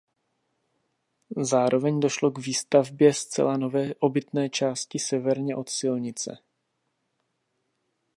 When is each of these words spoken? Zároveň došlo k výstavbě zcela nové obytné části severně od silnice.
Zároveň 1.37 1.99
došlo 1.99 2.31
k 2.31 2.39
výstavbě 2.39 3.13
zcela 3.13 3.57
nové 3.57 3.95
obytné 3.95 4.49
části 4.49 4.99
severně 4.99 5.55
od 5.55 5.69
silnice. 5.69 6.37